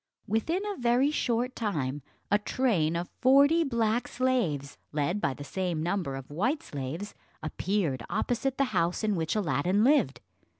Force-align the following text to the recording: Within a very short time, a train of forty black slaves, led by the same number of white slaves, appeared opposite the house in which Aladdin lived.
Within 0.25 0.63
a 0.65 0.77
very 0.81 1.11
short 1.11 1.55
time, 1.55 2.01
a 2.31 2.39
train 2.39 2.95
of 2.95 3.07
forty 3.21 3.63
black 3.63 4.07
slaves, 4.07 4.79
led 4.91 5.21
by 5.21 5.35
the 5.35 5.43
same 5.43 5.83
number 5.83 6.15
of 6.15 6.31
white 6.31 6.63
slaves, 6.63 7.13
appeared 7.43 8.01
opposite 8.09 8.57
the 8.57 8.63
house 8.73 9.03
in 9.03 9.15
which 9.15 9.35
Aladdin 9.35 9.83
lived. 9.83 10.19